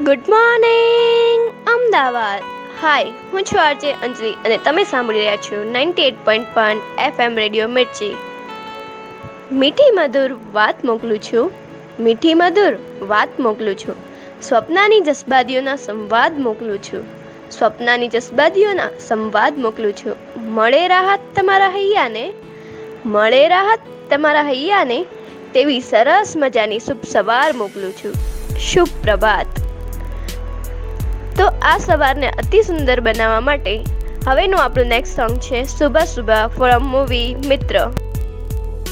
[0.00, 2.42] Good morning Ahmedabad
[2.82, 7.36] હાય હું છું RJ અંજલિ અને તમે સાંભળી રહ્યા છો ninety eight point one FM
[7.36, 8.16] radio Mirchi
[9.52, 11.50] મીઠી મધુર વાત મોકલું છું.
[12.00, 13.94] મીઠી મધુર વાત મોકલું છું.
[14.42, 17.04] સ્વપ્નાની જસબાદીઓના સંવાદ મોકલું છું.
[17.50, 20.16] સ્વપ્નાની જસબાદીઓના સંવાદ મોકલું છું.
[20.54, 22.32] મળે રાહત તમારા હૈયાને?
[23.06, 23.80] મળે રાહત
[24.10, 25.04] તમારા હૈયાને?
[25.54, 28.12] તેવી સરસ મજાની શુભ સવાર મોકલું છું.
[28.58, 29.63] શુભ પ્રભાત.
[31.64, 33.74] આ સવારને અતિ સુંદર બનાવવા માટે
[34.26, 37.76] હવેનું આપણું નેક્સ્ટ સોંગ છે સુબહ સુબહ ફ્રોમ મૂવી મિત્ર.